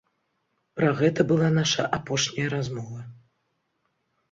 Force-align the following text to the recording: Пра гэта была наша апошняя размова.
Пра 0.79 0.89
гэта 1.01 1.21
была 1.33 1.51
наша 1.59 1.87
апошняя 1.99 2.49
размова. 2.57 3.01